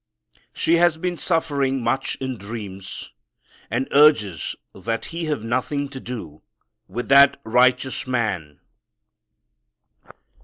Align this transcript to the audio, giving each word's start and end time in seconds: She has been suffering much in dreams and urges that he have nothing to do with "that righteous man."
She 0.51 0.77
has 0.77 0.97
been 0.97 1.15
suffering 1.15 1.83
much 1.83 2.15
in 2.15 2.39
dreams 2.39 3.11
and 3.69 3.87
urges 3.91 4.55
that 4.73 5.05
he 5.13 5.25
have 5.25 5.43
nothing 5.43 5.89
to 5.89 5.99
do 5.99 6.41
with 6.87 7.07
"that 7.09 7.39
righteous 7.43 8.07
man." 8.07 8.61